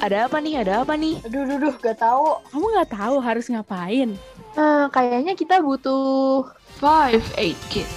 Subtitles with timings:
[0.00, 0.64] Ada apa nih?
[0.64, 1.20] Ada apa nih?
[1.28, 2.40] Aduh, aduh, aduh, gak tahu.
[2.48, 4.16] Kamu nggak tahu harus ngapain?
[4.56, 6.48] Eh, kayaknya kita butuh
[6.80, 7.92] Five, eight kids.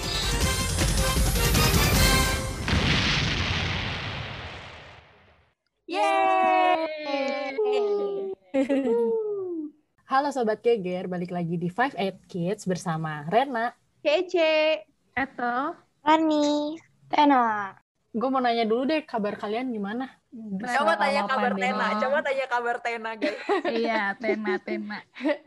[10.04, 13.72] Halo Sobat Geger, balik lagi di Five Eight Kids bersama Rena.
[14.04, 14.84] Kece.
[15.16, 15.72] Eto,
[16.04, 16.76] Rani.
[17.08, 17.72] Tena.
[18.12, 20.23] Gue mau nanya dulu deh, kabar kalian gimana?
[20.34, 21.70] Coba tanya kabar pandemi.
[21.70, 23.38] Tena, coba tanya kabar Tena guys.
[23.86, 25.00] iya, Tena, Tena.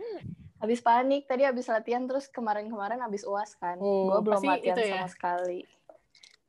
[0.63, 3.77] Habis panik, tadi habis latihan, terus kemarin-kemarin habis UAS kan.
[3.77, 4.93] Oh, gue belum latihan itu ya?
[4.97, 5.61] sama sekali.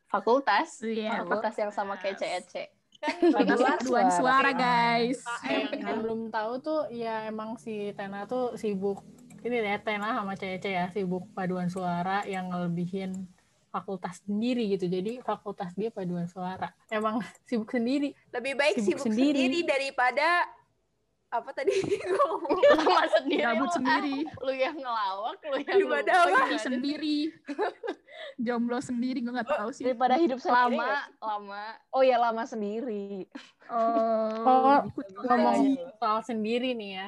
[0.08, 0.80] Fakultas.
[0.80, 2.72] Iya, Fakultas yang sama kece Ece.
[3.04, 4.10] Kan Paduan Suara.
[4.16, 5.20] suara, guys.
[5.44, 9.04] Yang yang belum tahu tuh, ya emang si Tena tuh sibuk,
[9.44, 13.28] ini ya Tena sama Cece ya, sibuk paduan suara yang ngelebihin
[13.78, 14.86] fakultas sendiri gitu.
[14.86, 16.74] Jadi fakultas dia paduan suara.
[16.88, 18.18] Emang sibuk sendiri.
[18.32, 19.38] lebih baik Sibuk sibuk, sendiri.
[19.38, 19.60] sendiri.
[19.64, 20.50] daripada
[21.28, 21.76] apa tadi
[22.08, 22.60] Gua ngomong.
[22.74, 24.16] Lama sendiri Gabut lu, sendiri.
[24.24, 24.34] ah.
[24.42, 26.58] Lu yang ngelawak, lu yang Daripada apa?
[26.58, 27.18] sendiri.
[28.38, 29.84] Jomblo sendiri, gue gak tahu sih.
[29.86, 30.80] Daripada hidup sendiri.
[30.80, 31.64] Lama, lama.
[31.92, 33.28] Oh ya lama sendiri.
[33.68, 34.80] Oh, Oh,
[35.28, 35.60] ngomong
[35.98, 37.08] soal sendiri nih ya.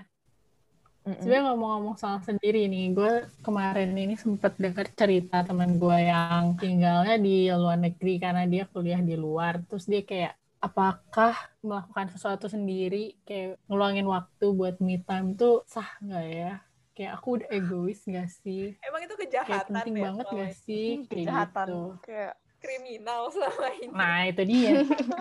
[1.03, 7.15] Sebenarnya ngomong-ngomong soal sendiri nih, gue kemarin ini sempet dengar cerita teman gue yang tinggalnya
[7.17, 9.63] di luar negeri karena dia kuliah di luar.
[9.65, 11.33] Terus dia kayak, apakah
[11.63, 16.53] melakukan sesuatu sendiri, kayak ngeluangin waktu buat me time tuh sah nggak ya?
[16.93, 18.75] Kayak aku udah egois nggak sih?
[18.83, 20.45] Emang itu Kayak kejahatan penting ya, banget ini?
[20.51, 20.87] sih?
[21.07, 21.67] Kayak Kejahatan.
[21.67, 21.81] gitu.
[22.03, 23.93] Kayak kriminal selama ini.
[23.95, 24.69] Nah, itu dia.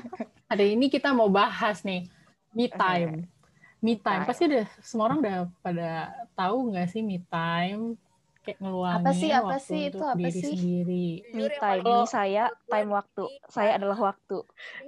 [0.51, 2.11] Hari ini kita mau bahas nih,
[2.51, 3.31] me time.
[3.79, 4.23] Me time.
[4.23, 4.27] time.
[4.27, 5.91] Pasti udah, semua orang udah pada
[6.35, 7.95] tahu nggak sih me time?
[8.43, 10.55] Kayak ngeluangin Apa sih, apa waktu sih, itu apa diri sih?
[10.57, 11.07] sendiri.
[11.37, 11.83] Me yang time.
[11.85, 13.25] Me saya, time waktu.
[13.47, 14.39] Saya adalah waktu.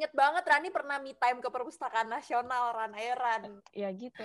[0.00, 3.42] Ingat banget Rani pernah me time ke perpustakaan nasional Ran Ayo Ran.
[3.76, 4.24] Ya gitu.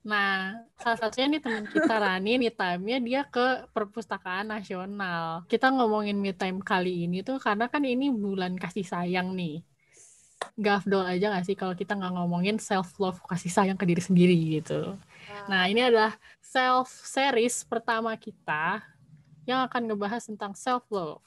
[0.00, 5.44] Nah, salah satunya nih teman kita Rani, me time-nya dia ke Perpustakaan Nasional.
[5.44, 9.60] Kita ngomongin me time kali ini tuh karena kan ini bulan kasih sayang nih.
[10.60, 14.36] Gak afdol aja gak sih kalau kita nggak ngomongin self-love, kasih sayang ke diri sendiri
[14.60, 14.96] gitu.
[15.48, 18.82] Nah, ini adalah self series pertama kita
[19.48, 21.24] yang akan ngebahas tentang self love.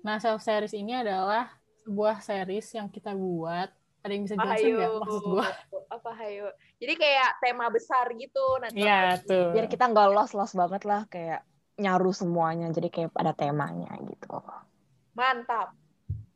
[0.00, 1.48] Nah, self series ini adalah
[1.84, 3.72] sebuah series yang kita buat.
[4.00, 5.48] Ada yang bisa jelasin nggak maksud gua?
[5.92, 6.48] Apa hayo?
[6.80, 8.80] Jadi kayak tema besar gitu nanti.
[8.80, 9.52] Iya, tuh.
[9.52, 11.44] Biar kita nggak los-los banget lah, kayak
[11.76, 12.72] nyaru semuanya.
[12.72, 14.40] Jadi kayak ada temanya gitu.
[15.12, 15.76] Mantap.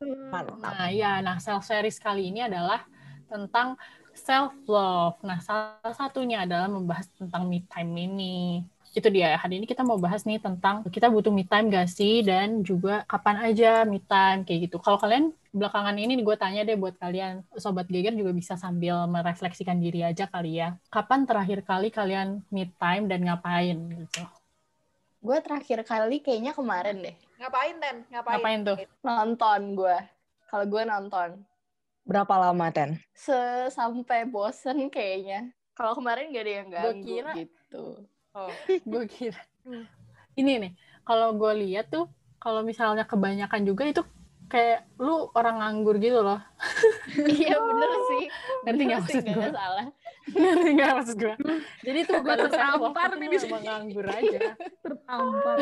[0.03, 0.59] Mantap.
[0.59, 2.83] Nah, ya, nah self series kali ini adalah
[3.31, 3.79] tentang
[4.15, 5.19] self love.
[5.23, 8.63] Nah, salah satunya adalah membahas tentang me time ini.
[8.95, 9.35] Itu dia.
[9.35, 13.03] Hari ini kita mau bahas nih tentang kita butuh me time gak sih dan juga
[13.11, 14.79] kapan aja me time kayak gitu.
[14.79, 19.83] Kalau kalian belakangan ini gue tanya deh buat kalian sobat geger juga bisa sambil merefleksikan
[19.83, 20.79] diri aja kali ya.
[20.87, 24.23] Kapan terakhir kali kalian me time dan ngapain gitu?
[25.25, 27.17] gue terakhir kali kayaknya kemarin deh.
[27.35, 27.95] Ngapain Ten?
[28.07, 28.35] Ngapain?
[28.37, 28.77] Ngapain tuh?
[29.01, 29.97] Nonton gue.
[30.45, 31.29] Kalau gue nonton.
[32.03, 33.01] Berapa lama, Ten?
[33.11, 33.35] Se
[33.69, 35.51] sampai bosen kayaknya.
[35.71, 37.85] Kalau kemarin gak ada yang Gua ganggu kira- gitu.
[38.31, 38.51] Oh.
[38.91, 39.39] gue kira
[40.35, 44.03] ini nih kalau gue lihat tuh kalau misalnya kebanyakan juga itu
[44.45, 46.43] kayak lu orang nganggur gitu loh
[47.31, 48.23] iya bener sih.
[48.61, 49.47] Ngerti nggak Bener sih, maksud nggak gua?
[49.47, 49.85] ada salah.
[50.35, 51.33] ngerti nggak maksud gue
[51.81, 53.59] jadi tuh Gua kalau tertampar nih sini.
[53.63, 54.39] nganggur aja
[54.83, 55.55] Tertampar.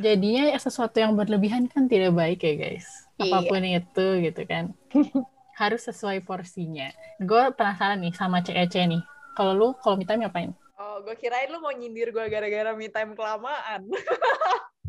[0.00, 2.86] Jadinya ya sesuatu yang berlebihan kan tidak baik ya guys.
[3.20, 3.28] Iya.
[3.28, 4.64] apa pun itu gitu kan.
[5.60, 6.88] Harus sesuai porsinya.
[7.20, 9.02] Gue penasaran nih sama CEC nih.
[9.36, 10.50] Kalau lu kalau me time ngapain?
[10.80, 13.86] Oh, gue kirain lu mau nyindir gue gara-gara me time kelamaan.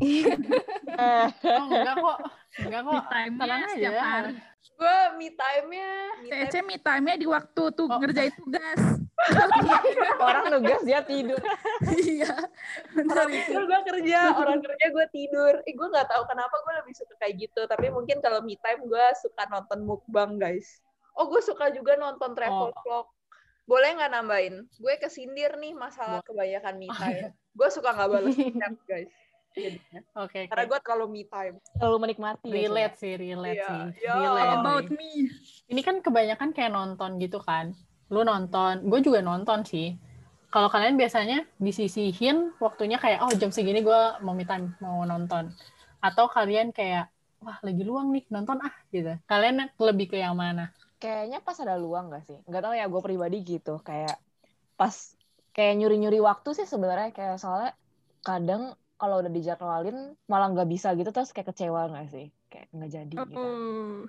[0.00, 2.18] oh enggak kok.
[2.64, 2.94] Enggak kok.
[2.94, 3.90] Me time-nya tenang aja.
[4.74, 8.00] gue me time-nya, me time Cece me time-nya di waktu tuh Oh.
[8.00, 9.03] ngerjain tugas.
[10.20, 11.40] Orang nugas dia tidur.
[11.86, 12.32] Iya.
[12.96, 13.40] Orang itu.
[13.46, 15.54] tidur gue kerja, orang kerja gue tidur.
[15.62, 17.60] Eh, gue nggak tahu kenapa gue lebih suka kayak gitu.
[17.64, 20.80] Tapi mungkin kalau me time gue suka nonton mukbang guys.
[21.12, 22.80] Oh gue suka juga nonton travel Oh.
[22.80, 23.06] vlog.
[23.64, 24.54] Boleh nggak nambahin?
[24.76, 27.32] Gue kesindir nih masalah kebanyakan me time.
[27.52, 29.08] Gue suka nggak balas chat guys.
[29.54, 30.02] Jadinya.
[30.18, 30.68] oke Karena oke.
[30.68, 31.54] gue terlalu me time.
[31.72, 32.44] Selalu menikmati.
[32.44, 34.12] ya, relate sih relate Iya, sih iya.
[34.18, 35.12] relate about me.
[35.64, 37.70] ini kan kebanyakan kayak nonton gitu kan.
[38.14, 39.98] Lu nonton, gue juga nonton sih.
[40.54, 45.50] Kalau kalian biasanya disisihin waktunya kayak, oh jam segini gue mau me time, mau nonton.
[45.98, 47.10] Atau kalian kayak,
[47.42, 49.18] wah lagi luang nih, nonton ah gitu.
[49.26, 50.70] Kalian lebih ke yang mana?
[51.02, 52.38] Kayaknya pas ada luang gak sih?
[52.46, 53.82] Gak tau ya, gue pribadi gitu.
[53.82, 54.22] Kayak
[54.78, 54.94] pas
[55.50, 57.74] kayak nyuri-nyuri waktu sih sebenarnya kayak soalnya
[58.22, 62.30] kadang kalau udah dijadwalin malah nggak bisa gitu terus kayak kecewa gak sih?
[62.46, 63.42] Kayak nggak jadi gitu.
[63.42, 64.06] Oh.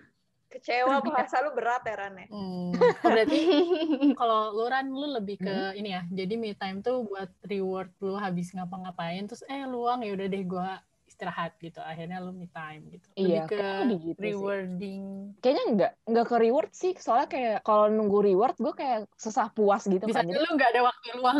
[0.50, 2.28] Kecewa bahasa lu berat ya, Ran ya?
[2.32, 2.72] Hmm,
[3.04, 3.40] berarti
[4.20, 6.02] kalau lu Ran, lu lebih ke ini ya.
[6.08, 10.44] Jadi me time tuh buat reward lu habis ngapa-ngapain terus eh luang ya udah deh
[10.48, 10.80] gua
[11.16, 11.80] istirahat gitu.
[11.80, 13.08] Akhirnya lu me time gitu.
[13.16, 13.56] Lebih Iya, ke
[13.88, 14.26] lebih gitu sih.
[14.36, 15.04] rewarding.
[15.40, 16.92] Kayaknya enggak, enggak ke reward sih.
[17.00, 20.28] Soalnya kayak kalau nunggu reward gue kayak susah puas gitu Bisa kan.
[20.28, 21.40] lu nggak ada waktu luang.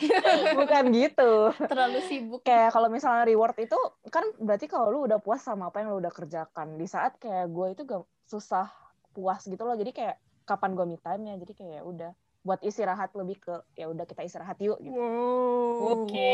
[0.60, 1.32] bukan gitu.
[1.56, 2.40] Terlalu sibuk.
[2.44, 3.78] Kayak kalau misalnya reward itu
[4.12, 6.76] kan berarti kalau lu udah puas sama apa yang lu udah kerjakan.
[6.76, 8.68] Di saat kayak gue itu gak susah
[9.16, 9.74] puas gitu loh.
[9.74, 11.34] Jadi kayak kapan gue me time ya.
[11.40, 14.96] Jadi kayak ya udah buat istirahat lebih ke ya udah kita istirahat yuk gitu.
[15.80, 16.32] Oke.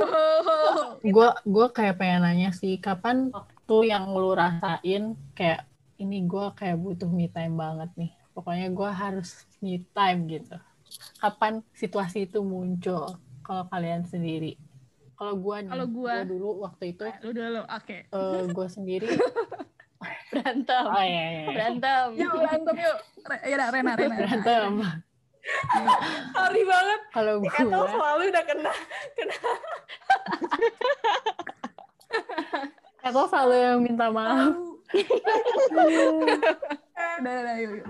[1.14, 5.66] Gue gue kayak pengen nanya sih, kapan waktu yang lu rasain kayak
[6.00, 8.10] ini gue kayak butuh me time banget nih.
[8.36, 9.28] Pokoknya gue harus
[9.64, 10.54] me time gitu.
[11.20, 13.18] Kapan situasi itu muncul?
[13.44, 14.56] Kalau kalian sendiri?
[15.18, 17.96] Kalau gue nih, Kalau gua- gua dulu waktu itu Lu dulu, oke.
[18.08, 19.06] eh gue sendiri.
[20.30, 20.84] Berantem.
[20.86, 21.46] Oh iya, iya, iya.
[21.50, 22.06] Berantem.
[22.16, 22.96] Yuk berantem yuk.
[23.20, 24.16] Re- Ya, udah, Rena, Rena.
[24.16, 24.72] berantem.
[26.30, 27.00] Sorry banget.
[27.10, 28.72] Kalau Ethel gue, selalu udah kena.
[29.12, 29.36] kena.
[33.06, 34.54] Ethel selalu yang minta maaf.
[35.70, 35.84] Udah,
[37.20, 37.86] udah, yuk, yuk.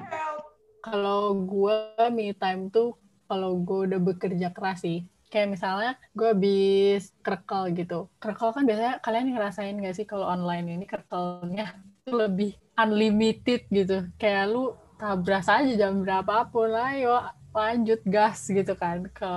[0.81, 1.77] kalau gue
[2.11, 8.11] me time tuh kalau gue udah bekerja keras sih kayak misalnya gue habis kerkel gitu
[8.19, 11.73] kerkel kan biasanya kalian ngerasain gak sih kalau online ini kerkelnya
[12.13, 14.07] lebih unlimited gitu.
[14.17, 14.65] Kayak lu
[15.01, 19.33] tabras aja jam berapapun ayo lanjut gas gitu kan ke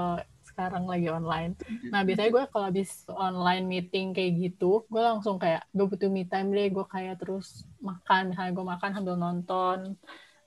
[0.53, 1.57] sekarang lagi online.
[1.89, 6.29] Nah biasanya gue kalau habis online meeting kayak gitu, gue langsung kayak gue butuh me
[6.29, 9.97] time deh, gue kayak terus makan, misalnya gue makan sambil nonton,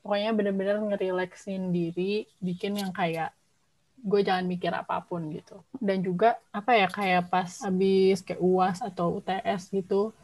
[0.07, 3.35] pokoknya bener-bener ngerileksin diri bikin yang kayak
[3.99, 5.67] gue jangan mikir apa pun gitu.
[5.83, 10.15] Dan juga apa ya kayak pas habis kayak uas atau UTS gitu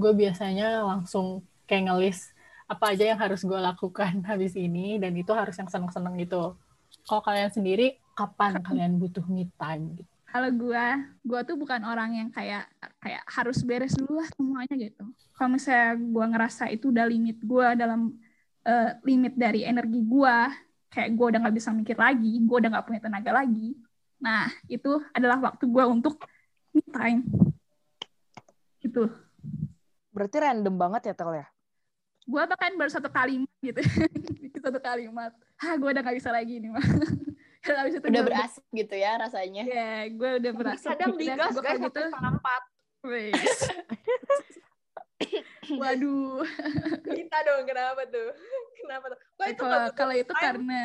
[0.00, 2.34] gue biasanya langsung kayak ngelis
[2.66, 6.58] apa aja yang harus gue lakukan habis ini dan itu harus yang seneng-seneng gitu
[7.06, 10.94] kalau kalian sendiri kapan kalian butuh me time gitu Kalau gua,
[11.26, 12.70] gua tuh bukan orang yang kayak
[13.02, 15.02] kayak harus beres dulu lah semuanya gitu.
[15.34, 18.14] Kalau misalnya gua ngerasa itu udah limit gua dalam
[18.62, 20.46] eh, limit dari energi gua,
[20.86, 23.74] kayak gua udah nggak bisa mikir lagi, gua udah nggak punya tenaga lagi.
[24.22, 26.22] Nah, itu adalah waktu gua untuk
[26.70, 27.26] me time.
[28.78, 29.10] Gitu.
[30.14, 31.50] Berarti random banget ya Tel ya?
[32.30, 33.82] Gua bahkan baru satu kalimat gitu.
[34.64, 35.34] satu kalimat.
[35.58, 36.80] Hah, gua udah nggak bisa lagi nih, mah.
[37.60, 39.62] Karena abis itu Udah berasap gitu ya rasanya.
[39.68, 40.96] Ya, gue udah berasa.
[40.96, 42.62] Kadang digas Gua guys kayak setengah empat.
[45.80, 46.40] Waduh.
[47.04, 48.32] Kita dong kenapa tuh?
[48.80, 49.18] Kenapa tuh?
[49.36, 50.80] Kok itu Kalau kalau itu karena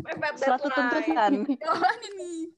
[0.00, 1.44] mepet Suatu deadline.
[1.44, 1.60] tuntutan.
[1.60, 2.48] kawan ini.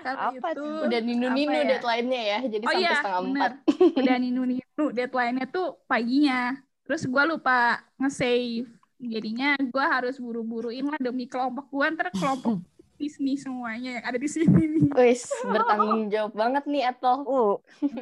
[0.00, 0.88] Kalau Apa itu tuh?
[0.88, 1.64] Udah ninu-ninu ya?
[1.76, 2.38] deadline-nya ya.
[2.48, 3.52] Jadi Oh sampai iya, setengah empat.
[4.00, 6.56] Udah ninu-ninu deadline-nya tuh paginya.
[6.86, 8.68] Terus gue lupa nge-save.
[9.02, 11.86] Jadinya gue harus buru-buruin lah demi kelompok gue.
[11.94, 12.62] Ntar kelompok
[13.02, 14.86] bisnis semuanya yang ada di sini nih.
[14.94, 17.26] Wis, bertanggung jawab banget nih Atol.
[17.26, 17.54] Uh,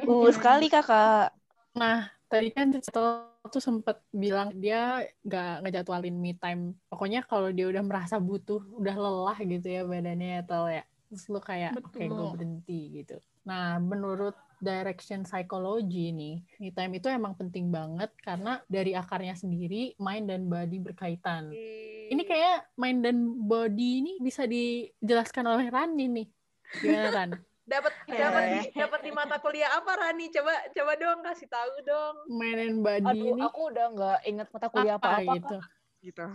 [0.05, 1.33] uh sekali kakak.
[1.73, 6.77] Nah, tadi kan Cetel tuh sempat bilang dia nggak ngejadwalin me time.
[6.85, 10.83] Pokoknya kalau dia udah merasa butuh, udah lelah gitu ya badannya Tel ya.
[11.09, 13.17] Terus lu kayak, oke gue berhenti gitu.
[13.43, 19.97] Nah, menurut direction psychology nih, me time itu emang penting banget karena dari akarnya sendiri,
[19.97, 21.49] mind dan body berkaitan.
[22.13, 23.17] Ini kayak mind dan
[23.49, 26.27] body ini bisa dijelaskan oleh Rani nih.
[26.79, 27.31] Gimana Ran?
[27.71, 30.29] dapat dapat di dapat di mata kuliah apa Rani?
[30.29, 32.15] Coba coba dong kasih tahu dong.
[32.29, 35.33] Mind and body Aduh, ini aku udah nggak inget mata kuliah apa-apa.
[35.35, 35.57] gitu.
[36.05, 36.25] gitu.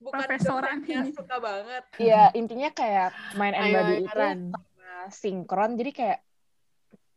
[0.00, 1.12] Bukan Profesoran ini.
[1.12, 1.84] suka banget.
[2.00, 4.20] Iya, intinya kayak mind and Ayo, body ayo, itu
[5.08, 5.80] sinkron.
[5.80, 6.18] Jadi kayak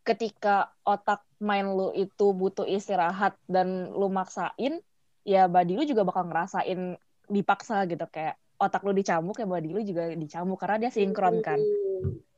[0.03, 4.83] ketika otak mind lu itu butuh istirahat dan lu maksain,
[5.23, 6.99] ya body lu juga bakal ngerasain
[7.31, 11.59] dipaksa gitu kayak otak lu dicambuk ya body lu juga dicambuk karena dia sinkron kan.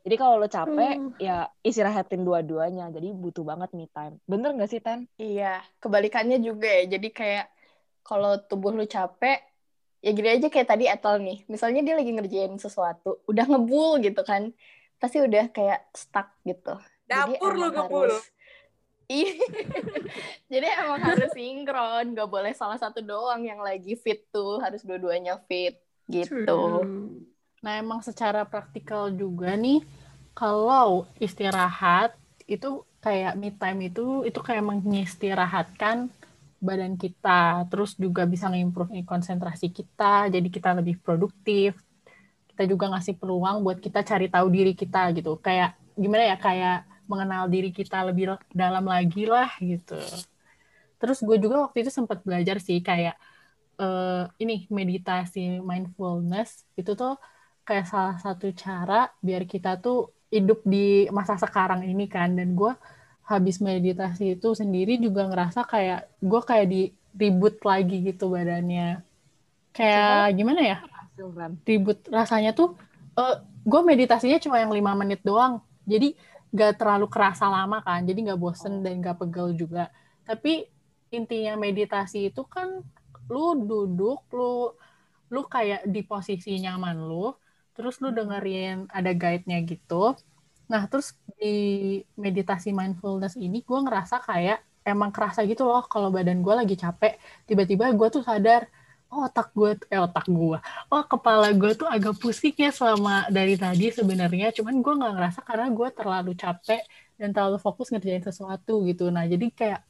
[0.06, 1.18] Jadi kalau lu capek Uh.
[1.18, 2.94] ya istirahatin dua-duanya.
[2.94, 4.22] Jadi butuh banget me time.
[4.30, 5.10] Bener gak sih Tan?
[5.18, 6.86] Iya, kebalikannya juga ya.
[6.86, 7.50] Jadi kayak
[8.06, 9.42] kalau tubuh lu capek,
[10.06, 11.42] ya gini aja kayak tadi Atol nih.
[11.50, 14.54] Misalnya dia lagi ngerjain sesuatu, udah ngebul gitu kan.
[15.02, 16.78] Pasti udah kayak stuck gitu.
[17.06, 18.10] Dapur lu ngebul.
[18.10, 18.30] harus-
[19.06, 19.38] Iya.
[20.50, 25.38] Jadi emang harus sinkron, gak boleh salah satu doang yang lagi fit tuh, harus dua-duanya
[25.46, 25.78] fit
[26.10, 26.82] gitu.
[27.62, 29.86] Nah, emang secara praktikal juga nih,
[30.34, 32.18] kalau istirahat
[32.50, 36.10] itu kayak me time itu itu kayak mengistirahatkan
[36.58, 41.78] badan kita, terus juga bisa ngimprove konsentrasi kita, jadi kita lebih produktif.
[42.50, 45.38] Kita juga ngasih peluang buat kita cari tahu diri kita gitu.
[45.38, 49.98] Kayak gimana ya, kayak mengenal diri kita lebih dalam lagi lah gitu.
[51.00, 53.16] Terus gue juga waktu itu sempat belajar sih kayak
[53.80, 57.20] eh, ini meditasi mindfulness itu tuh
[57.66, 62.34] kayak salah satu cara biar kita tuh hidup di masa sekarang ini kan.
[62.34, 62.74] Dan gue
[63.26, 66.82] habis meditasi itu sendiri juga ngerasa kayak gue kayak di
[67.16, 69.02] ribut lagi gitu badannya.
[69.76, 70.78] Kayak gimana ya?
[71.64, 72.76] Ribut rasanya tuh
[73.16, 73.36] eh
[73.66, 76.14] gue meditasinya cuma yang lima menit doang jadi
[76.54, 79.90] gak terlalu kerasa lama kan jadi nggak bosen dan gak pegel juga.
[80.28, 80.66] Tapi
[81.14, 82.82] intinya meditasi itu kan
[83.32, 84.74] lu duduk lu
[85.34, 87.34] lu kayak di posisi nyaman lu
[87.76, 90.16] terus lu dengerin ada guide-nya gitu.
[90.72, 91.08] Nah terus
[91.40, 91.56] di
[92.18, 97.18] meditasi mindfulness ini gue ngerasa kayak emang kerasa gitu loh kalau badan gue lagi capek.
[97.50, 98.70] Tiba-tiba gue tuh sadar
[99.14, 100.58] oh otak gue eh otak gue
[100.92, 104.52] oh kepala gue tuh agak pusing ya selama dari tadi sebenarnya.
[104.56, 106.82] Cuman gue nggak ngerasa karena gue terlalu capek
[107.16, 109.08] dan terlalu fokus ngerjain sesuatu gitu.
[109.14, 109.82] Nah jadi kayak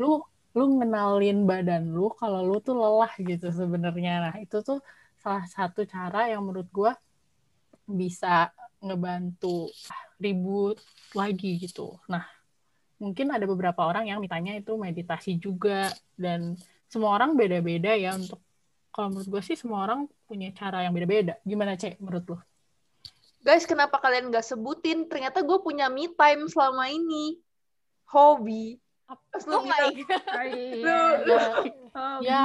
[0.00, 0.20] lu
[0.56, 4.30] lu ngenalin badan lu kalau lu tuh lelah gitu sebenarnya.
[4.30, 4.80] Nah itu tuh
[5.20, 6.92] salah satu cara yang menurut gue
[7.86, 8.50] bisa
[8.82, 9.70] ngebantu
[10.20, 10.80] ribut
[11.12, 11.96] lagi gitu.
[12.08, 12.24] Nah
[12.96, 16.56] mungkin ada beberapa orang yang mitanya itu meditasi juga dan
[16.88, 18.40] semua orang beda-beda ya untuk
[18.96, 21.36] kalau menurut gue sih semua orang punya cara yang beda-beda.
[21.44, 22.38] Gimana Cek menurut lo?
[23.44, 25.04] Guys, kenapa kalian nggak sebutin?
[25.04, 27.36] Ternyata gue punya me time selama ini.
[28.08, 28.80] Hobi.
[29.06, 30.24] Pas lu Oh my god.
[30.32, 30.98] Oh, lu, iya.
[31.22, 31.36] lu,
[31.96, 32.44] Oh, Ya.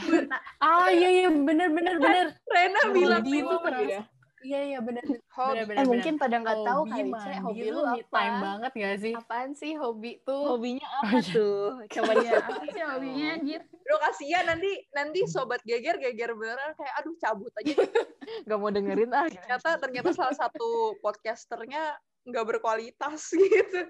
[0.00, 0.40] bener.
[0.62, 2.26] Ah iya iya bener bener bener.
[2.54, 4.02] Rena bilang itu gitu ya.
[4.40, 5.04] Iya iya bener.
[5.36, 5.52] Hobi.
[5.52, 7.38] Bener, bener, Eh mungkin pada nggak tahu kali, Cek.
[7.44, 8.44] Hobi lu me time apa?
[8.44, 9.14] banget gak sih?
[9.14, 10.42] Apaan sih hobi tuh?
[10.56, 11.80] Hobinya apa tuh?
[11.86, 12.38] Coba Iya, dia.
[12.50, 13.60] apa sih hobinya anjir?
[13.62, 17.74] Lu kasihan nanti nanti sobat geger geger beneran kayak aduh cabut aja.
[18.48, 19.26] Gak mau dengerin ah.
[19.28, 23.80] ternyata ternyata salah satu podcasternya nggak berkualitas gitu.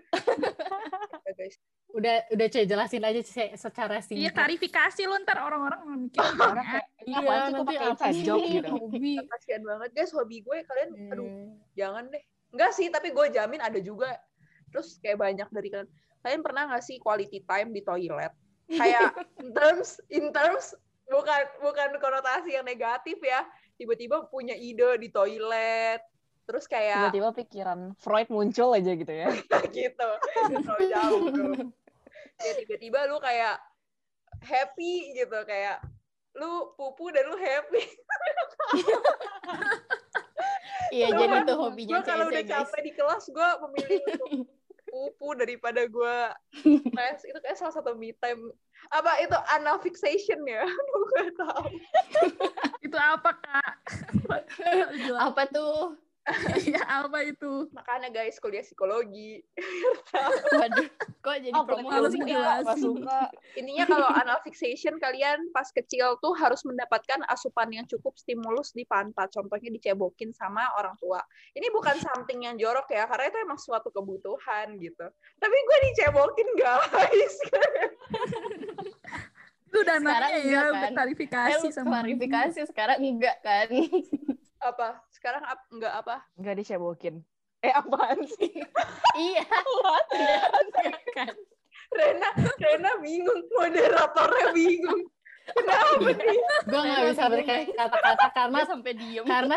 [1.26, 1.56] Ya, guys.
[1.90, 4.32] Udah udah Cek jelasin aja Cek secara Iya, singkat.
[4.32, 6.22] klarifikasi lu ntar orang-orang mikir
[6.54, 8.70] Orang kayak, Iya apaan sih kok nanti pakai apa inside sih joke gitu.
[8.72, 9.14] hobi?
[9.30, 11.50] Kasihan banget guys hobi gue kalian aduh Hmm.
[11.72, 12.22] jangan deh.
[12.50, 14.10] Enggak sih, tapi gue jamin ada juga.
[14.68, 15.88] Terus kayak banyak dari kalian.
[16.20, 18.32] Kalian pernah nggak sih quality time di toilet?
[18.68, 19.10] Kayak
[19.42, 23.42] in terms in terms bukan bukan konotasi yang negatif ya.
[23.74, 26.02] Tiba-tiba punya ide di toilet.
[26.42, 29.30] Terus kayak Tiba-tiba pikiran Freud muncul aja gitu ya.
[29.70, 30.08] gitu.
[30.50, 31.52] Terlalu jauh tuh.
[32.40, 33.60] Ya tiba-tiba lu kayak
[34.40, 35.80] happy gitu kayak
[36.36, 37.82] lu pupu dan lu happy.
[40.90, 42.66] Iya, jadi itu hobinya gue kalau udah guys.
[42.66, 44.30] capek di kelas gue memilih untuk
[44.90, 46.16] pupu daripada gue
[46.90, 48.50] stres itu kayak salah satu me time
[48.90, 51.62] apa itu anal fixation ya aduh gue tahu
[52.82, 53.74] Itu apa, Kak?
[55.14, 55.94] Apa tuh?
[56.70, 57.66] Iya, apa itu?
[57.70, 59.42] makanya guys kuliah psikologi
[60.54, 60.88] Waduh,
[61.20, 62.20] kok jadi Oh, promo harus sih?
[62.20, 62.66] dijelasin.
[62.66, 63.20] Gak suka.
[63.52, 68.84] intinya kalau anal fixation kalian pas kecil tuh harus mendapatkan asupan yang cukup stimulus di
[68.84, 71.20] pantat contohnya dicebokin sama orang tua
[71.52, 75.06] ini bukan something yang jorok ya karena itu emang suatu kebutuhan gitu
[75.36, 77.34] tapi gue dicebokin guys
[79.70, 80.90] Itu udah Sekarang ya, kan?
[80.98, 83.70] klarifikasi Eh, sama klarifikasi sekarang enggak kan?
[84.60, 87.24] apa sekarang ap, enggak apa Gak dicebokin.
[87.60, 88.52] Eh apaan sih?
[89.32, 89.44] iya.
[91.16, 91.34] kan.
[91.90, 92.28] Rena
[92.60, 95.02] Rena bingung moderatornya bingung
[95.50, 96.38] kenapa nih
[96.68, 99.24] Gue nggak Rena bisa berkata-kata karena sampai diem.
[99.26, 99.56] karena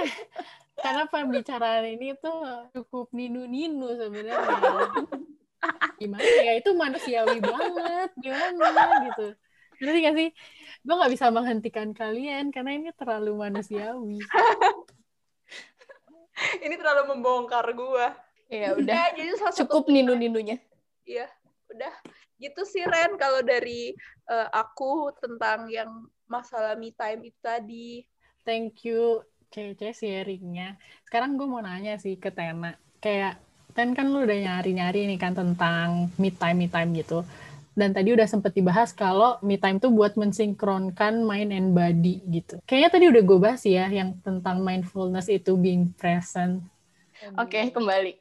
[0.82, 4.90] karena pembicaraan ini tuh cukup ninu-ninu sebenarnya.
[6.02, 9.28] Gimana ya itu manusiawi banget, gimana gitu.
[9.80, 10.30] Ngerti gak sih?
[10.84, 14.20] Gue nggak bisa menghentikan kalian karena ini terlalu manusiawi.
[16.64, 18.16] Ini terlalu membongkar gua
[18.54, 20.62] Ya udah, ya jadi salah satu cukup ninu-ninunya.
[21.10, 21.26] Iya,
[21.74, 21.94] udah
[22.38, 23.98] gitu sih Ren kalau dari
[24.30, 25.90] eh, aku tentang yang
[26.30, 28.06] masalah me time itu tadi.
[28.46, 30.78] Thank you Cece sharingnya.
[31.06, 32.74] Sekarang gue mau nanya sih ke Tena.
[32.98, 33.38] Kayak
[33.74, 37.26] Ten kan lu udah nyari-nyari nih kan tentang me time me time gitu.
[37.74, 42.62] Dan tadi udah sempet dibahas kalau me time tuh buat mensinkronkan mind and body gitu.
[42.70, 46.62] Kayaknya tadi udah gue bahas ya yang tentang mindfulness itu being present.
[47.38, 48.20] Oke, kembali.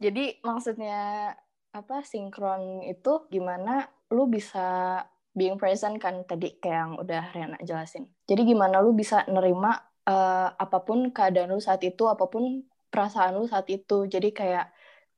[0.00, 1.32] Jadi maksudnya
[1.74, 5.02] apa sinkron itu gimana lu bisa
[5.34, 8.06] being present kan tadi kayak yang udah Riana jelasin.
[8.26, 9.74] Jadi gimana lu bisa nerima
[10.06, 14.06] eh, apa pun keadaan lu saat itu, apa pun perasaan lu saat itu.
[14.06, 14.70] Jadi kayak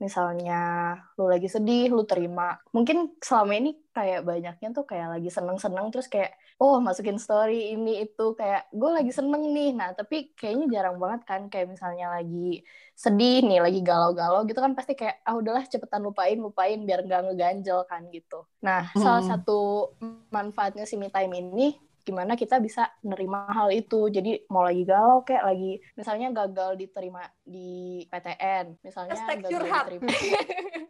[0.05, 0.55] misalnya
[1.17, 2.57] lu lagi sedih, lu terima.
[2.77, 8.05] Mungkin selama ini kayak banyaknya tuh kayak lagi seneng-seneng terus kayak oh masukin story ini
[8.05, 9.73] itu kayak gue lagi seneng nih.
[9.79, 12.61] Nah tapi kayaknya jarang banget kan kayak misalnya lagi
[12.97, 17.21] sedih nih, lagi galau-galau gitu kan pasti kayak ah udahlah cepetan lupain lupain biar nggak
[17.33, 18.45] ngeganjel kan gitu.
[18.65, 19.31] Nah salah Hmm.
[19.31, 19.93] satu
[20.33, 21.77] manfaatnya si me time ini
[22.07, 24.07] gimana kita bisa nerima hal itu.
[24.07, 29.85] Jadi mau lagi galau kayak lagi misalnya gagal diterima di PTN, misalnya Hashtag gagal curhat.
[29.91, 30.39] diterima.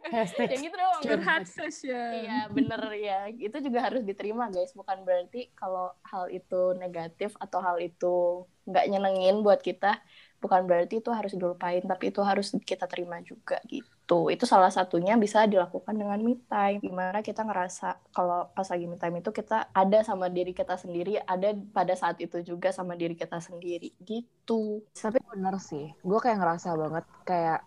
[0.13, 1.01] Hashtag yang gitu dong.
[1.01, 2.11] Curhat session.
[2.21, 4.71] Iya bener ya, itu juga harus diterima guys.
[4.77, 9.97] Bukan berarti kalau hal itu negatif atau hal itu nggak nyenengin buat kita,
[10.43, 14.29] bukan berarti itu harus dilupain, tapi itu harus kita terima juga gitu.
[14.33, 16.79] Itu salah satunya bisa dilakukan dengan me time.
[16.79, 21.19] Gimana kita ngerasa kalau pas lagi me time itu kita ada sama diri kita sendiri,
[21.25, 24.85] ada pada saat itu juga sama diri kita sendiri gitu.
[25.03, 27.57] Tapi bener sih, gue kayak ngerasa banget kayak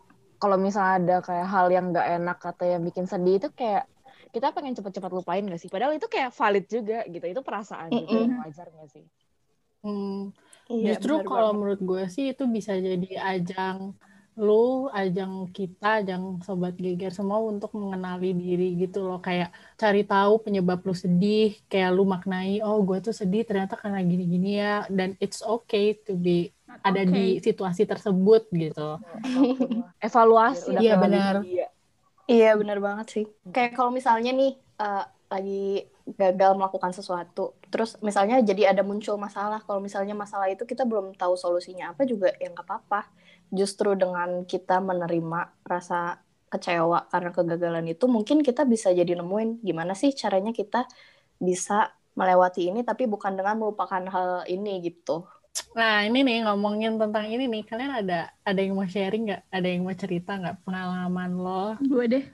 [0.40, 3.84] kalau misalnya ada kayak hal yang nggak enak atau yang bikin sedih itu kayak
[4.34, 5.70] kita pengen cepet-cepet lupain gak sih?
[5.72, 8.24] Padahal itu kayak valid juga gitu, itu perasaan juga Mm-mm.
[8.24, 9.04] yang wajar gak sih?
[9.82, 10.32] Hmm,
[10.70, 11.58] Iya, Justru kalau banget.
[11.58, 13.98] menurut gue sih itu bisa jadi ajang
[14.40, 19.18] lu, ajang kita, ajang sobat geger semua untuk mengenali diri gitu loh.
[19.18, 24.00] Kayak cari tahu penyebab lu sedih, kayak lu maknai, oh gue tuh sedih ternyata karena
[24.00, 24.86] gini-gini ya.
[24.88, 27.12] Dan it's okay to be Not ada okay.
[27.12, 28.96] di situasi tersebut gitu.
[30.06, 30.78] Evaluasi.
[30.78, 31.42] Iya, benar.
[31.44, 31.68] dia.
[32.30, 33.24] Iya benar banget sih.
[33.50, 35.64] Kayak kalau misalnya nih eh, lagi
[36.06, 39.62] gagal melakukan sesuatu, terus misalnya jadi ada muncul masalah.
[39.64, 43.00] Kalau misalnya masalah itu kita belum tahu solusinya apa juga ya nggak apa-apa.
[43.50, 46.18] Justru dengan kita menerima rasa
[46.50, 50.86] kecewa karena kegagalan itu, mungkin kita bisa jadi nemuin gimana sih caranya kita
[51.38, 55.26] bisa melewati ini, tapi bukan dengan melupakan hal ini gitu.
[55.78, 59.42] Nah ini nih ngomongin tentang ini nih, kalian ada ada yang mau sharing nggak?
[59.50, 62.24] Ada yang mau cerita nggak pengalaman lo Gue deh.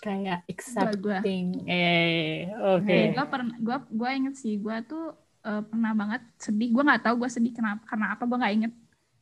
[0.00, 1.60] Kayak accepting?
[1.64, 2.98] Eh, oke.
[3.14, 6.72] Gue pernah, gue gue inget sih, gue tuh eh, pernah banget sedih.
[6.72, 8.72] Gue nggak tahu gue sedih kenapa, karena apa gue nggak inget.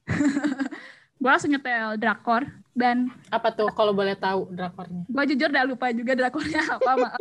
[1.20, 5.02] gue langsung nyetel drakor dan Apa tuh kalau boleh tahu drakornya?
[5.04, 7.20] gue jujur udah lupa juga drakornya apa maaf.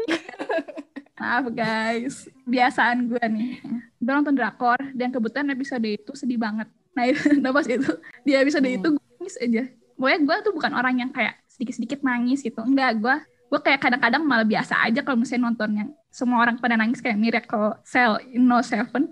[1.18, 3.58] maaf guys, biasaan gue nih.
[3.98, 6.70] Gue nonton drakor dan kebetulan episode itu sedih banget.
[6.94, 7.90] Nah, itu, nah pas itu
[8.22, 8.78] di episode Hmm.
[8.78, 9.64] itu gue nangis aja.
[9.98, 12.62] Pokoknya gue tuh bukan orang yang kayak sedikit-sedikit nangis gitu.
[12.62, 13.16] Enggak, gue
[13.48, 17.16] gue kayak kadang-kadang malah biasa aja kalau misalnya nonton yang semua orang pada nangis kayak
[17.16, 19.08] Miracle Cell in No Seven.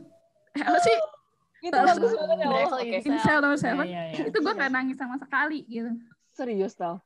[0.55, 0.95] Eh, apa sih?
[1.65, 3.85] Itu Bagus banget ya in Cell No Seven.
[3.87, 4.27] ya, ya.
[4.27, 5.89] Itu gue gak nangis sama sekali gitu.
[6.35, 6.99] Serius tau.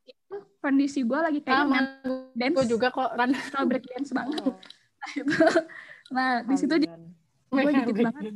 [0.59, 1.85] Kondisi gue lagi kayak main
[2.33, 3.29] dance, gue juga kok Ran.
[3.33, 4.41] atau break dance banget.
[4.41, 5.33] Nah, itu.
[6.09, 6.73] Nah, di situ
[7.49, 8.33] Gua dikit banget.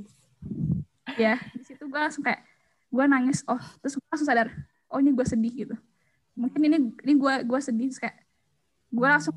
[1.18, 2.42] ya di situ gue langsung kayak
[2.90, 4.50] gue nangis oh terus gue langsung sadar
[4.90, 5.76] oh ini gue sedih gitu
[6.34, 8.18] mungkin ini ini gue gue sedih terus kayak
[8.94, 9.34] gue langsung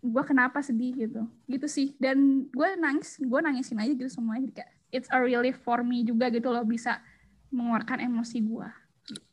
[0.00, 0.92] gue kenapa sedih?
[0.98, 1.20] gitu.
[1.44, 1.92] Gitu sih.
[1.96, 4.48] Dan gue nangis gue nangisin aja gitu semuanya.
[4.48, 7.00] Jadi kayak it's a relief for me juga gitu loh bisa
[7.48, 8.68] mengeluarkan emosi gue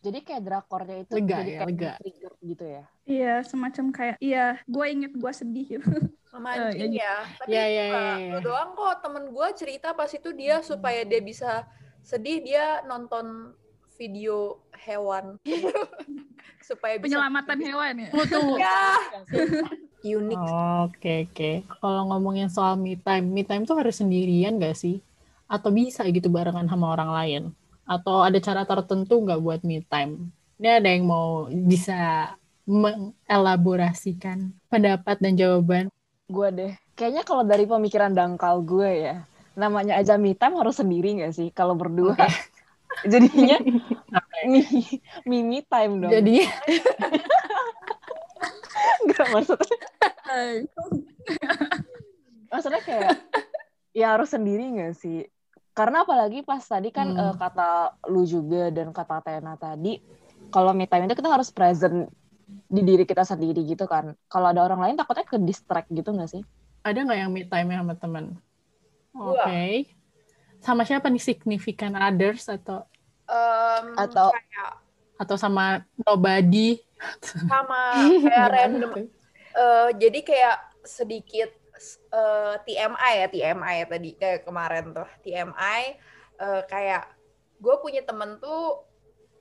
[0.04, 1.92] Jadi kayak drakornya itu Lega jadi ya, kayak lega.
[1.98, 2.84] trigger gitu ya.
[3.02, 5.96] iya semacam kayak iya gue inget gue sedih gitu.
[6.32, 7.16] Memancing Eh, ya.
[7.40, 8.32] Tapi Ya, itu ya, nggak ya.
[8.32, 8.96] lu doang kok.
[9.00, 11.64] Temen gue cerita pas itu dia supaya dia bisa
[12.02, 13.56] sedih dia nonton
[14.02, 15.38] video hewan
[16.68, 18.56] supaya bisa penyelamatan hewan ya Tunggu, tunggu.
[18.58, 18.82] ya
[20.18, 20.38] unik
[20.90, 21.52] Oke, oke.
[21.78, 24.98] Kalau ngomongin soal me time, me time tuh harus sendirian gak sih?
[25.46, 27.42] Atau bisa gitu barengan sama orang lain?
[27.86, 30.34] Atau ada cara tertentu nggak buat me time?
[30.58, 32.34] Ini ada yang mau bisa
[32.66, 35.86] mengelaborasikan pendapat dan jawaban?
[36.26, 36.74] Gue deh.
[36.98, 39.16] Kayaknya kalau dari pemikiran dangkal gue ya,
[39.54, 41.54] namanya aja me time harus sendiri gak sih?
[41.54, 42.18] Kalau berdua.
[43.02, 43.58] Jadinya
[45.26, 46.12] me, me time dong.
[46.12, 46.42] Jadi,
[49.08, 49.78] Nggak maksudnya.
[52.52, 53.10] Maksudnya kayak
[53.96, 55.24] ya harus sendiri gak sih?
[55.72, 57.32] Karena apalagi pas tadi kan Hmm.
[57.32, 60.04] eh, kata lu juga dan kata Tena tadi,
[60.52, 62.12] kalau me time itu kita harus present
[62.68, 64.12] di diri kita sendiri gitu kan.
[64.28, 66.44] Kalau ada orang lain takutnya ke distract gitu gak sih?
[66.82, 68.26] ada nggak yang me time sama teman?
[69.14, 69.86] Oke.
[70.62, 72.86] Sama siapa nih significant others atau?
[73.26, 74.74] Em, Atau- kayak
[75.18, 76.82] atau sama nobody?
[77.50, 78.92] sama kayak random.
[79.52, 81.50] Eh, jadi kayak sedikit
[82.14, 85.82] eh, TMI ya TMI ya tadi kayak kemarin tuh TMI
[86.42, 87.10] eh, kayak
[87.62, 88.86] gue punya temen tuh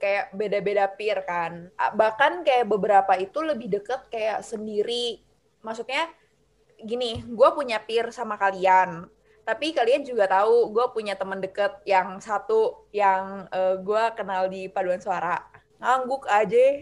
[0.00, 1.68] kayak beda-beda peer kan.
[1.76, 5.20] Ah, bahkan kayak beberapa itu lebih deket kayak sendiri.
[5.60, 6.08] Maksudnya
[6.80, 9.04] gini gue punya peer sama kalian
[9.50, 13.50] tapi kalian juga tahu gue punya temen deket yang satu yang
[13.82, 15.42] gue kenal di paduan suara
[15.82, 16.78] ngangguk aja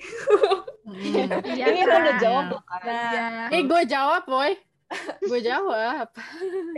[0.88, 1.28] Hmm.
[1.44, 2.81] Iya, Ini lo udah jawab kan.
[2.81, 3.26] Nah, Iya.
[3.52, 4.57] Eh, gue jawab, boy.
[5.20, 6.09] Gue jawab.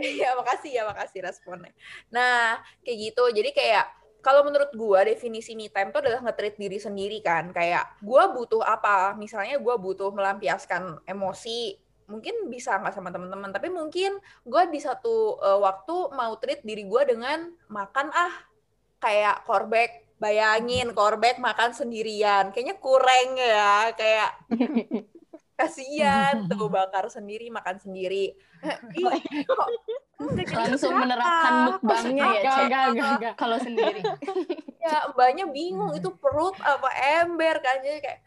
[0.03, 1.71] ya makasih ya makasih responnya.
[2.11, 3.85] Nah kayak gitu jadi kayak
[4.21, 8.61] kalau menurut gua definisi me time itu adalah nge-treat diri sendiri kan kayak gua butuh
[8.61, 11.79] apa misalnya gua butuh melampiaskan emosi
[12.11, 16.83] mungkin bisa nggak sama teman-teman tapi mungkin gua di satu eh, waktu mau treat diri
[16.83, 18.33] gua dengan makan ah
[18.99, 24.29] kayak korbek bayangin korbek makan sendirian kayaknya kurang ya kayak
[25.61, 28.33] kasihan tuh bakar sendiri makan sendiri
[28.97, 29.67] Ih, kok
[30.53, 32.67] Langsung menerapkan mukbangnya ya, Gak, Cek.
[32.69, 33.33] gak, gak, gak.
[33.33, 34.01] Kalau sendiri.
[34.77, 36.89] ya mbaknya bingung itu perut apa
[37.21, 38.19] ember kan jadi kayak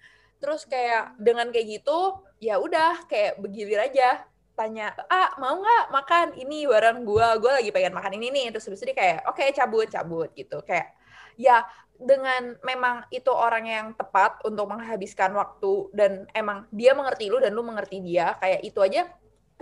[0.44, 4.28] terus kayak dengan kayak gitu ya udah kayak bergilir aja.
[4.54, 7.40] Tanya ah mau nggak makan ini barang gua?
[7.40, 8.46] Gua lagi pengen makan ini nih.
[8.52, 10.60] Terus itu dia kayak oke cabut cabut gitu.
[10.60, 10.92] Kayak
[11.40, 11.64] ya
[11.96, 17.56] dengan memang itu orang yang tepat untuk menghabiskan waktu dan emang dia mengerti lu dan
[17.56, 19.08] lu mengerti dia kayak itu aja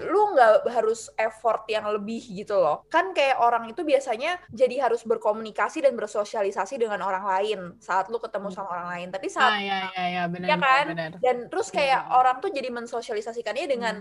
[0.04, 5.02] lu nggak harus effort yang lebih gitu loh kan kayak orang itu biasanya jadi harus
[5.02, 9.60] berkomunikasi dan bersosialisasi dengan orang lain saat lu ketemu sama orang lain tapi saat Ah,
[9.60, 10.84] ya, ya, ya, benar, Ya kan?
[10.90, 11.10] benar.
[11.18, 12.14] dan terus kayak Iya.
[12.14, 13.94] orang tuh jadi mensosialisasikannya dengan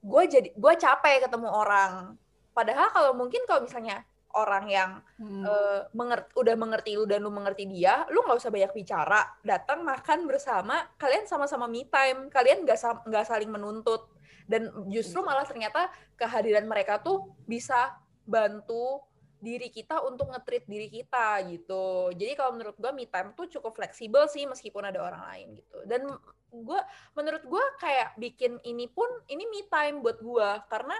[0.00, 2.14] gue jadi gue capek ketemu orang
[2.50, 4.02] padahal kalau mungkin kalau misalnya
[4.34, 5.46] orang yang Hmm.
[5.46, 9.86] eh, menger- udah mengerti lu dan lu mengerti dia, lu nggak usah banyak bicara, datang
[9.86, 12.74] makan bersama, kalian sama-sama me time, kalian nggak
[13.06, 14.10] nggak saling menuntut
[14.44, 15.88] dan justru malah ternyata
[16.20, 19.00] kehadiran mereka tuh bisa bantu
[19.44, 22.08] diri kita untuk nge-treat diri kita gitu.
[22.16, 25.78] Jadi kalau menurut gua me time tuh cukup fleksibel sih meskipun ada orang lain gitu.
[25.84, 26.08] Dan
[26.48, 26.80] gua
[27.12, 30.96] menurut gua kayak bikin ini pun ini me time buat gua karena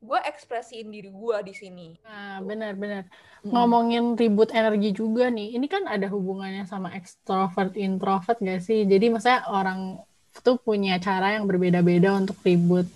[0.00, 1.98] gua ekspresiin diri gua di sini.
[2.06, 3.04] Nah, benar, benar.
[3.42, 3.52] Mm.
[3.52, 8.86] Ngomongin ribut energi juga nih, ini kan ada hubungannya sama extrovert introvert gak sih?
[8.86, 10.00] Jadi maksudnya orang
[10.46, 12.86] tuh punya cara yang berbeda-beda untuk ribut,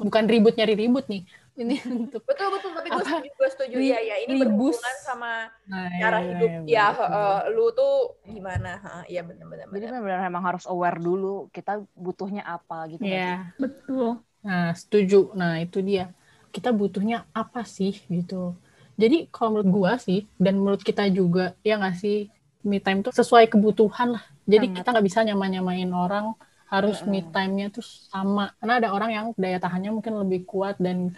[0.00, 1.22] bukan ribut nyari ribut nih.
[1.60, 4.80] Ini untuk Betul betul tapi gue setuju gue setuju ya ya ini ribus.
[4.80, 5.32] berhubungan sama
[5.68, 7.12] nah, cara iya, hidup iya, ya betul.
[7.20, 7.92] eh, lu tuh
[8.24, 13.04] gimana Heeh, iya benar-benar Jadi benar-benar emang harus aware dulu kita butuhnya apa gitu.
[13.04, 13.52] Iya.
[13.60, 14.24] Betul.
[14.40, 15.36] Nah, setuju.
[15.36, 16.08] Nah, itu dia.
[16.54, 18.56] Kita butuhnya apa sih gitu.
[19.00, 22.28] Jadi kalau menurut gua sih dan menurut kita juga ya nggak sih
[22.64, 24.24] me time tuh sesuai kebutuhan lah.
[24.44, 24.76] Jadi Sangat.
[24.82, 26.26] kita nggak bisa nyamain-nyamain orang
[26.70, 28.54] harus me time-nya tuh sama.
[28.56, 31.10] Karena ada orang yang daya tahannya mungkin lebih kuat dan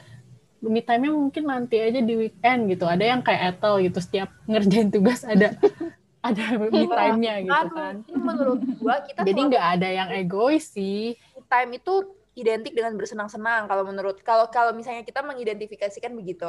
[0.59, 2.89] me time-nya mungkin nanti aja di weekend gitu.
[2.89, 5.53] Ada yang kayak Ethel gitu setiap ngerjain tugas ada
[6.27, 7.95] ada me time-nya gitu kan.
[8.09, 11.19] menurut gua kita Jadi nggak ada yang egois sih.
[11.37, 11.95] me time itu
[12.33, 16.49] identik dengan bersenang-senang kalau menurut kalau kalau misalnya kita mengidentifikasikan begitu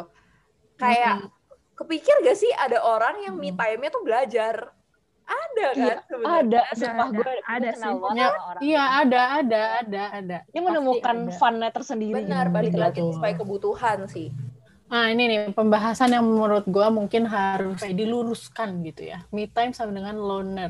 [0.79, 1.27] kayak
[1.75, 3.57] kepikir gak sih ada orang yang me Mm.
[3.59, 4.71] time-nya tuh belajar
[5.23, 7.15] ada kan Iya, sebenarnya Ada, Ada, sumpah ada.
[7.15, 7.99] gue Ada kenal sih.
[7.99, 8.61] banget Ya, orang.
[8.61, 10.37] Iya ada ada ada ada.
[10.43, 11.33] Dia Pasti menemukan ada.
[11.33, 12.13] fun-nya tersendiri.
[12.17, 12.83] benar balik Betul.
[12.83, 14.29] lagi sesuai kebutuhan sih
[14.85, 19.25] Nah ini nih pembahasan yang menurut gua mungkin harus kayak diluruskan gitu ya.
[19.29, 20.69] Me time sama dengan loner.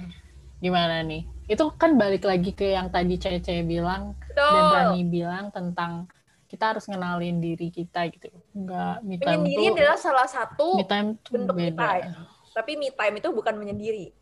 [0.57, 1.27] Gimana nih?
[1.43, 6.07] Itu kan balik lagi ke yang tadi Cece bilang dan betul Rani bilang tentang
[6.47, 8.31] kita harus ngenalin diri kita gitu.
[8.55, 11.83] Enggak me time menyendiri tuh adalah salah satu me time bentuk me beda.
[11.83, 12.11] time.
[12.53, 14.13] tapi me time itu bukan menyendiri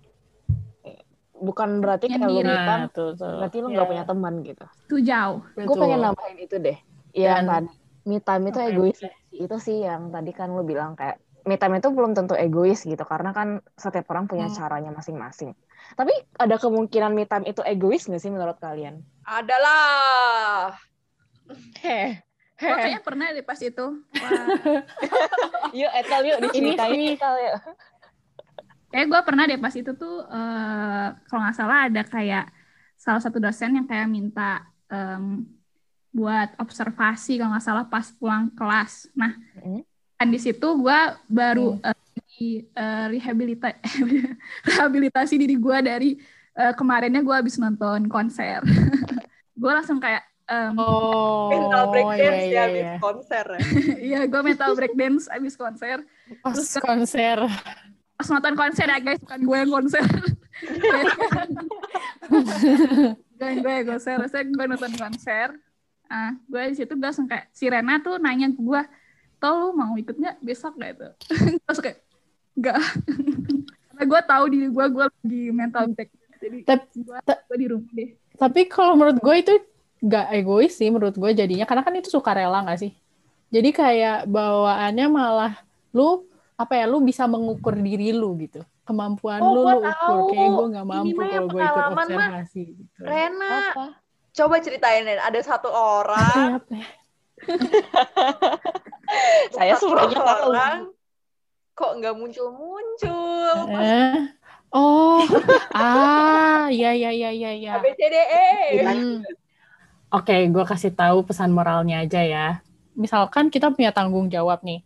[1.42, 3.42] Bukan berarti kayak lu Nah, tuh, tuh.
[3.42, 4.66] berarti lu nggak punya teman gitu.
[4.86, 5.42] Itu jauh.
[5.56, 6.78] Gue pengen nambahin itu deh.
[7.12, 7.70] Iya Dan- tadi
[8.02, 9.00] me time itu Oke, egois.
[9.32, 13.02] Itu sih yang tadi kan lu bilang kayak me time itu belum tentu egois gitu
[13.02, 14.56] karena kan setiap orang punya Hmm.
[14.56, 15.58] caranya masing-masing.
[15.92, 19.02] Tapi ada kemungkinan me time itu egois nggak sih menurut kalian?
[19.24, 20.78] adalah
[21.78, 22.22] Heh.
[22.56, 23.86] Gue kayaknya pernah deh pas itu.
[24.22, 24.46] Wah.
[25.74, 27.56] Yuk, Etal yuk diceritain sih- yuk.
[28.92, 32.46] Kayak gue pernah deh pas itu tuh eh, kalau nggak salah ada kayak
[32.96, 35.48] salah satu dosen yang kayak minta em,
[36.12, 39.08] buat observasi kalau nggak salah pas pulang kelas.
[39.14, 39.82] Nah, Hmm.
[40.16, 41.98] kan di situ gue baru eh,
[42.30, 43.72] di eh, rehabilita
[44.68, 46.10] rehabilitasi diri gue dari
[46.52, 48.60] eh, kemarinnya gue habis nonton konser.
[49.62, 52.96] gue langsung kayak em, Oh, mental breakdance iya, ya iya, habis iya.
[53.00, 53.60] konser ya.
[54.12, 56.04] Iya, gue mental breakdance abis konser.
[56.44, 57.38] Pas Terus- konser.
[58.22, 60.06] Pas nonton konser ya guys, bukan gue yang konser.
[63.34, 65.58] Bukan gue yang konser, saya gue nonton konser.
[66.06, 68.82] Ah, gue di situ gue langsung kayak si Rena tuh nanya ke gue,
[69.42, 71.10] tau lu mau ikut nggak besok nggak itu?
[71.66, 71.98] Terus kayak
[72.62, 72.78] nggak.
[73.90, 76.14] Karena gue tahu diri gue, gue lagi mental break.
[76.38, 76.58] Jadi
[77.02, 78.10] gue, te- gue di rumah deh.
[78.38, 79.54] Tapi kalau menurut gue itu
[80.06, 82.94] gak egois sih menurut gue jadinya karena kan itu suka rela gak sih?
[83.50, 85.58] Jadi kayak bawaannya malah
[85.90, 86.30] lu
[86.62, 90.30] apa ya lu bisa mengukur diri lu gitu kemampuan Oh, lu lu ukur tahu.
[90.30, 93.00] kayak gue nggak mampu kalau gue ikut pengalaman mah observasi gitu.
[93.02, 93.86] Rena Apa?
[94.32, 96.88] Coba ceritain ada satu orang, Siapa ya?
[99.52, 99.92] Saya tahu.
[99.92, 100.94] orang
[101.72, 103.56] kok nggak muncul-muncul.
[103.68, 104.16] Pas Eh?
[104.72, 105.20] Oh,
[105.76, 107.76] ah, ya ya ya ya ya.
[107.76, 108.48] ABCDE.
[108.88, 109.20] Hmm.
[110.08, 112.48] Oke, gue kasih tahu pesan moralnya aja ya.
[112.96, 114.84] Misalkan kita punya tanggung jawab nih,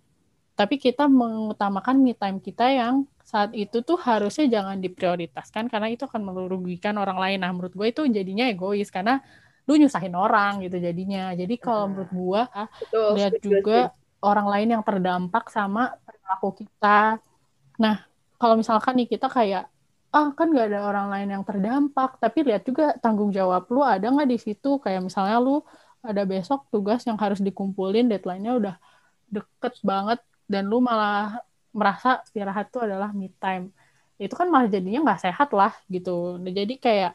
[0.59, 2.95] tapi kita mengutamakan me time kita yang
[3.31, 7.37] saat itu tuh harusnya jangan diprioritaskan karena itu akan merugikan orang lain.
[7.43, 9.19] Nah, menurut gue itu jadinya egois karena
[9.67, 11.33] lu nyusahin orang gitu jadinya.
[11.39, 12.41] Jadi kalau menurut gue
[12.79, 17.19] Betul, lihat juga orang lain yang terdampak sama perilaku kita.
[17.83, 17.95] Nah,
[18.39, 19.63] kalau misalkan nih kita kayak
[20.15, 24.05] ah kan nggak ada orang lain yang terdampak, tapi lihat juga tanggung jawab lu ada
[24.13, 24.67] nggak di situ?
[24.83, 25.51] Kayak misalnya lu
[26.09, 28.75] ada besok tugas yang harus dikumpulin, deadline-nya udah
[29.35, 30.19] deket banget
[30.51, 31.39] dan lu malah
[31.79, 33.65] merasa istirahat tuh adalah me time.
[34.23, 36.09] Itu kan malah jadinya nggak sehat lah gitu.
[36.41, 37.11] Nah, jadi kayak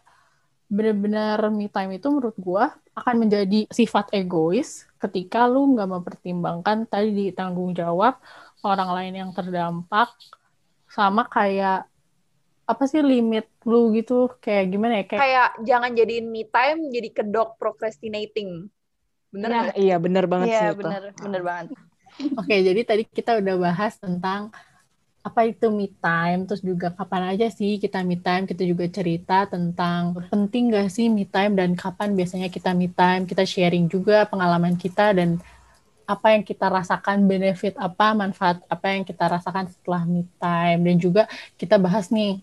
[0.76, 2.64] bener-bener me time itu menurut gua
[2.98, 4.68] akan menjadi sifat egois
[5.02, 8.14] ketika lu nggak mempertimbangkan tadi di tanggung jawab
[8.66, 10.08] orang lain yang terdampak
[10.96, 11.86] sama kayak
[12.72, 14.12] apa sih limit lu gitu
[14.44, 18.50] kayak gimana ya kayak Kayak jangan jadiin me time jadi kedok procrastinating.
[19.34, 19.76] Bener Nah, nggak?
[19.80, 20.86] iya bener banget Iya sih itu.
[20.88, 21.68] bener bener banget.
[22.38, 24.50] Oke jadi tadi kita udah bahas tentang
[25.20, 29.44] apa itu me time terus juga kapan aja sih kita me time kita juga cerita
[29.44, 34.24] tentang penting gak sih me time dan kapan biasanya kita me time kita sharing juga
[34.24, 35.36] pengalaman kita dan
[36.10, 40.80] apa yang kita rasakan benefit apa manfaat apa yang kita rasakan setelah me time.
[40.82, 42.42] Dan juga kita bahas nih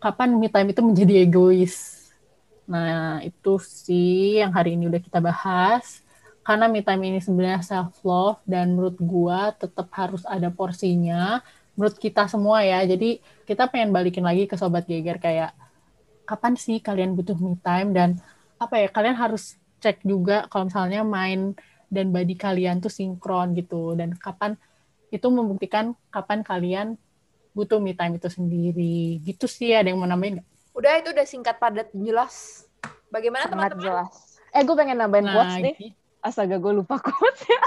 [0.00, 2.08] kapan me time itu menjadi egois.
[2.64, 6.00] Nah itu sih yang hari ini udah kita bahas
[6.42, 11.40] karena me time ini sebenarnya self love dan menurut gua tetap harus ada porsinya
[11.78, 15.54] menurut kita semua ya jadi kita pengen balikin lagi ke sobat geger kayak
[16.26, 18.18] kapan sih kalian butuh me time dan
[18.58, 21.54] apa ya kalian harus cek juga kalau misalnya main
[21.90, 24.54] dan body kalian tuh sinkron gitu dan kapan
[25.12, 26.88] itu membuktikan kapan kalian
[27.52, 30.40] butuh me time itu sendiri gitu sih ada yang mau nambahin?
[30.72, 32.64] Udah itu udah singkat padat jelas.
[33.12, 33.84] Bagaimana teman-teman?
[33.84, 34.40] jelas.
[34.56, 35.76] Eh, gue pengen nambahin quotes nih.
[35.76, 36.01] gitu.
[36.22, 37.60] Astaga, gue lupa quotesnya.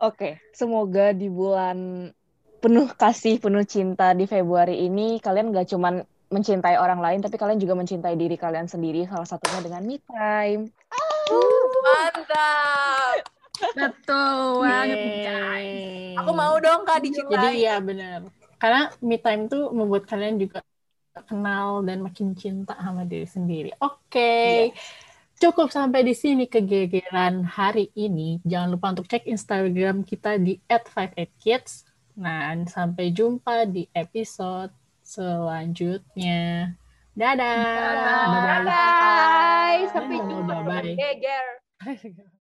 [0.00, 2.08] Oke, semoga di bulan
[2.58, 7.60] penuh kasih, penuh cinta di Februari ini, kalian gak cuman mencintai orang lain, tapi kalian
[7.60, 10.72] juga mencintai diri kalian sendiri, salah satunya dengan me time.
[11.82, 13.28] Mantap.
[13.76, 16.18] Betul banget guys.
[16.24, 17.52] Aku mau dong Kak Jadi dicintai.
[17.60, 18.26] iya benar.
[18.58, 20.64] Karena me time tuh membuat kalian juga
[21.28, 23.70] kenal dan makin cinta sama diri sendiri.
[23.78, 24.72] Oke.
[25.42, 28.38] Cukup sampai di sini kegegeran hari ini.
[28.46, 31.82] Jangan lupa untuk cek Instagram kita di @58kids.
[32.22, 34.70] Nah, sampai jumpa di episode
[35.02, 36.70] selanjutnya.
[37.18, 38.62] Dadah.
[38.62, 39.90] Bye.
[39.90, 40.62] Sampai Oh, jumpa.
[40.62, 40.94] bye-bye.
[40.94, 41.46] Geger.